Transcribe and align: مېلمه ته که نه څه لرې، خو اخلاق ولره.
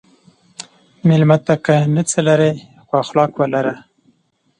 مېلمه 1.07 1.37
ته 1.45 1.53
که 1.65 1.75
نه 1.95 2.01
څه 2.09 2.19
لرې، 2.27 2.51
خو 2.85 2.93
اخلاق 3.03 3.31
ولره. 3.37 3.75